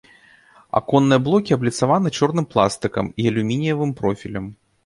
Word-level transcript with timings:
Аконныя 0.79 1.23
блокі 1.27 1.55
абліцаваны 1.57 2.13
чорным 2.17 2.49
пластыкам 2.55 3.13
і 3.25 3.29
алюмініевым 3.33 3.93
профілем. 4.01 4.53